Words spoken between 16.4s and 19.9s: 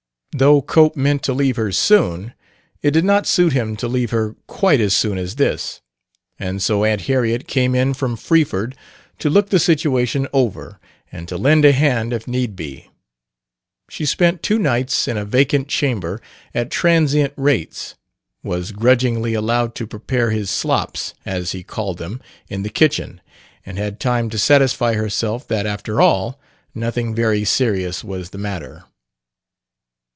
at transient rates; was grudgingly allowed to